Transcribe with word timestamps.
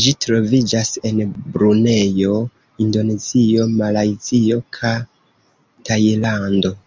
Ĝi 0.00 0.10
troviĝas 0.24 0.90
en 1.10 1.22
Brunejo, 1.54 2.34
Indonezio, 2.88 3.66
Malajzio 3.80 4.60
ka 4.80 4.94
Tajlando. 5.90 6.78